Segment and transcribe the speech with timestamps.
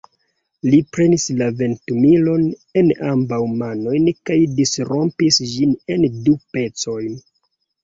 [0.69, 2.47] Li prenis la ventumilon
[2.81, 7.25] en ambaŭ manojn kaj disrompis ĝin en du pecojn.